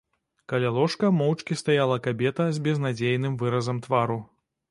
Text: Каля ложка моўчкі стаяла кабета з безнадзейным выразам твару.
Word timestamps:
Каля 0.53 0.69
ложка 0.77 1.09
моўчкі 1.17 1.57
стаяла 1.61 1.97
кабета 2.09 2.47
з 2.57 2.63
безнадзейным 2.69 3.37
выразам 3.43 3.85
твару. 3.89 4.19